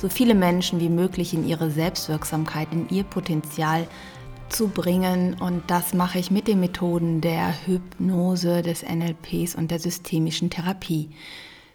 [0.00, 3.86] so viele Menschen wie möglich in ihre Selbstwirksamkeit, in ihr Potenzial
[4.48, 5.36] zu bringen.
[5.38, 11.10] Und das mache ich mit den Methoden der Hypnose, des NLPs und der systemischen Therapie.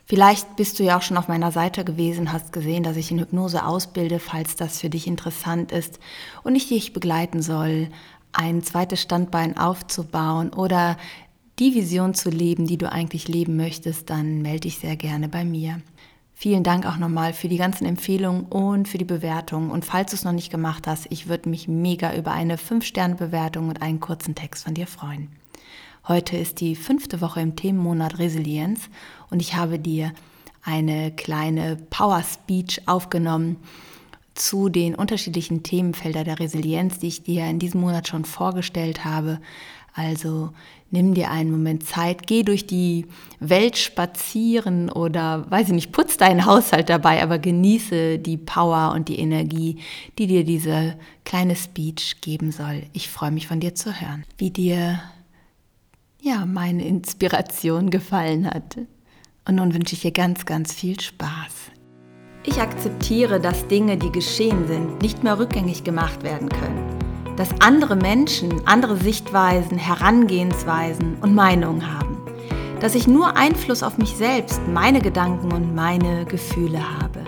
[0.08, 3.20] Vielleicht bist du ja auch schon auf meiner Seite gewesen, hast gesehen, dass ich in
[3.20, 6.00] Hypnose ausbilde, falls das für dich interessant ist
[6.44, 7.90] und ich dich begleiten soll,
[8.32, 10.98] ein zweites Standbein aufzubauen oder
[11.58, 15.46] die Vision zu leben, die du eigentlich leben möchtest, dann melde dich sehr gerne bei
[15.46, 15.82] mir.
[16.38, 19.72] Vielen Dank auch nochmal für die ganzen Empfehlungen und für die Bewertung.
[19.72, 23.70] Und falls du es noch nicht gemacht hast, ich würde mich mega über eine 5-Sterne-Bewertung
[23.70, 25.30] und einen kurzen Text von dir freuen.
[26.10, 28.90] Heute ist die fünfte Woche im Themenmonat Resilienz
[29.32, 30.12] und ich habe dir
[30.62, 33.56] eine kleine Power Speech aufgenommen
[34.34, 39.40] zu den unterschiedlichen Themenfeldern der Resilienz, die ich dir in diesem Monat schon vorgestellt habe.
[39.98, 40.50] Also
[40.92, 43.06] nimm dir einen Moment Zeit, geh durch die
[43.40, 49.08] Welt spazieren oder, weiß ich nicht, putz deinen Haushalt dabei, aber genieße die Power und
[49.08, 49.78] die Energie,
[50.20, 52.84] die dir diese kleine Speech geben soll.
[52.92, 55.00] Ich freue mich von dir zu hören, wie dir
[56.22, 58.78] ja meine Inspiration gefallen hat.
[59.48, 61.72] Und nun wünsche ich dir ganz, ganz viel Spaß.
[62.44, 67.96] Ich akzeptiere, dass Dinge, die geschehen sind, nicht mehr rückgängig gemacht werden können dass andere
[67.96, 72.18] Menschen andere Sichtweisen, Herangehensweisen und Meinungen haben.
[72.80, 77.22] Dass ich nur Einfluss auf mich selbst, meine Gedanken und meine Gefühle habe.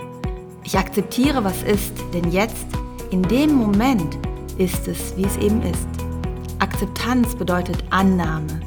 [0.64, 2.66] Ich akzeptiere, was ist, denn jetzt,
[3.10, 4.18] in dem Moment,
[4.58, 5.88] ist es, wie es eben ist.
[6.58, 8.60] Akzeptanz bedeutet Annahme.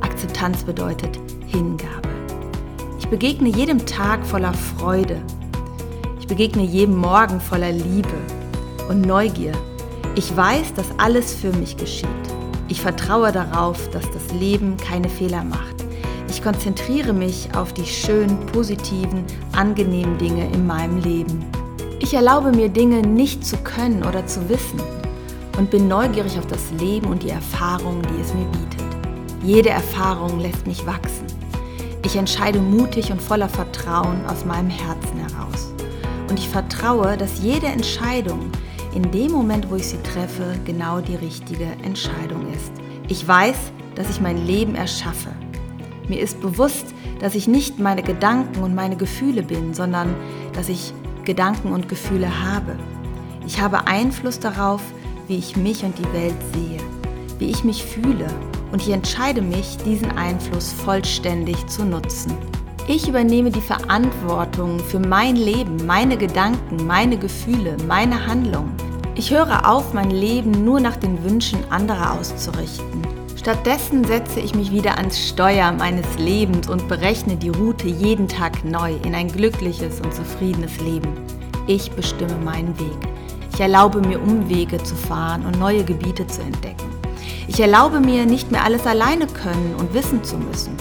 [0.00, 2.08] Akzeptanz bedeutet Hingabe.
[2.98, 5.22] Ich begegne jedem Tag voller Freude.
[6.20, 8.14] Ich begegne jedem Morgen voller Liebe
[8.88, 9.52] und Neugier
[10.18, 12.08] ich weiß, dass alles für mich geschieht.
[12.66, 15.76] Ich vertraue darauf, dass das Leben keine Fehler macht.
[16.28, 21.46] Ich konzentriere mich auf die schönen, positiven, angenehmen Dinge in meinem Leben.
[22.00, 24.80] Ich erlaube mir Dinge nicht zu können oder zu wissen
[25.56, 28.86] und bin neugierig auf das Leben und die Erfahrungen, die es mir bietet.
[29.44, 31.26] Jede Erfahrung lässt mich wachsen.
[32.04, 35.72] Ich entscheide mutig und voller Vertrauen aus meinem Herzen heraus.
[36.28, 38.50] Und ich vertraue, dass jede Entscheidung,
[38.94, 42.72] in dem Moment, wo ich sie treffe, genau die richtige Entscheidung ist.
[43.08, 43.56] Ich weiß,
[43.94, 45.30] dass ich mein Leben erschaffe.
[46.08, 50.14] Mir ist bewusst, dass ich nicht meine Gedanken und meine Gefühle bin, sondern
[50.54, 50.92] dass ich
[51.24, 52.76] Gedanken und Gefühle habe.
[53.46, 54.80] Ich habe Einfluss darauf,
[55.26, 56.80] wie ich mich und die Welt sehe,
[57.38, 58.26] wie ich mich fühle
[58.72, 62.32] und ich entscheide mich, diesen Einfluss vollständig zu nutzen.
[62.90, 68.74] Ich übernehme die Verantwortung für mein Leben, meine Gedanken, meine Gefühle, meine Handlungen.
[69.14, 73.06] Ich höre auf, mein Leben nur nach den Wünschen anderer auszurichten.
[73.36, 78.64] Stattdessen setze ich mich wieder ans Steuer meines Lebens und berechne die Route jeden Tag
[78.64, 81.12] neu in ein glückliches und zufriedenes Leben.
[81.66, 82.96] Ich bestimme meinen Weg.
[83.52, 86.88] Ich erlaube mir Umwege zu fahren und neue Gebiete zu entdecken.
[87.48, 90.74] Ich erlaube mir nicht mehr alles alleine können und wissen zu müssen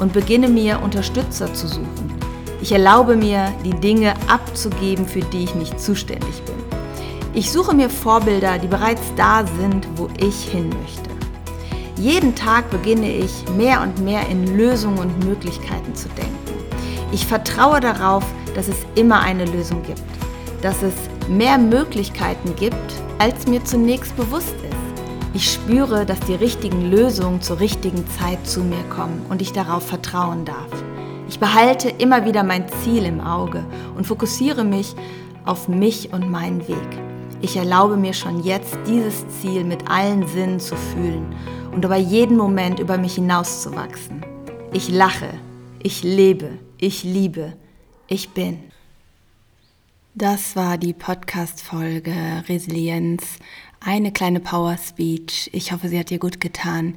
[0.00, 2.14] und beginne mir Unterstützer zu suchen.
[2.60, 6.54] Ich erlaube mir, die Dinge abzugeben, für die ich nicht zuständig bin.
[7.34, 11.10] Ich suche mir Vorbilder, die bereits da sind, wo ich hin möchte.
[11.96, 16.32] Jeden Tag beginne ich mehr und mehr in Lösungen und Möglichkeiten zu denken.
[17.12, 18.24] Ich vertraue darauf,
[18.54, 20.02] dass es immer eine Lösung gibt,
[20.62, 20.94] dass es
[21.28, 22.74] mehr Möglichkeiten gibt,
[23.18, 24.54] als mir zunächst bewusst.
[25.36, 29.86] Ich spüre, dass die richtigen Lösungen zur richtigen Zeit zu mir kommen und ich darauf
[29.86, 30.70] vertrauen darf.
[31.28, 33.62] Ich behalte immer wieder mein Ziel im Auge
[33.98, 34.94] und fokussiere mich
[35.44, 36.88] auf mich und meinen Weg.
[37.42, 41.26] Ich erlaube mir schon jetzt, dieses Ziel mit allen Sinnen zu fühlen
[41.70, 44.24] und über jeden Moment über mich hinauszuwachsen.
[44.72, 45.28] Ich lache,
[45.82, 47.52] ich lebe, ich liebe,
[48.08, 48.60] ich bin.
[50.18, 52.14] Das war die Podcast-Folge
[52.48, 53.38] Resilienz
[53.80, 55.50] eine kleine Power Speech.
[55.52, 56.94] Ich hoffe, sie hat dir gut getan.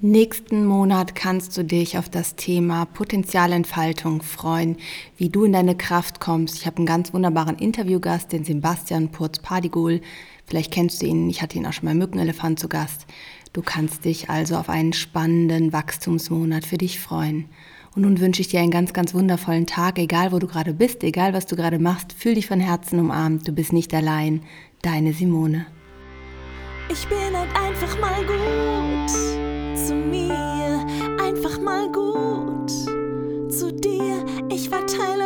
[0.00, 4.76] Nächsten Monat kannst du dich auf das Thema Potenzialentfaltung freuen,
[5.16, 6.54] wie du in deine Kraft kommst.
[6.54, 10.00] Ich habe einen ganz wunderbaren Interviewgast, den Sebastian Purz-Pardigol.
[10.46, 13.06] Vielleicht kennst du ihn, ich hatte ihn auch schon mal Mückenelefant zu Gast.
[13.52, 17.48] Du kannst dich also auf einen spannenden Wachstumsmonat für dich freuen.
[17.94, 21.04] Und nun wünsche ich dir einen ganz, ganz wundervollen Tag, egal wo du gerade bist,
[21.04, 22.12] egal was du gerade machst.
[22.12, 24.42] Fühl dich von Herzen umarmt, du bist nicht allein.
[24.80, 25.66] Deine Simone.
[26.90, 29.10] Ich bin halt einfach mal gut
[29.78, 30.84] zu mir,
[31.22, 32.70] einfach mal gut
[33.50, 34.24] zu dir.
[34.50, 35.21] Ich verteile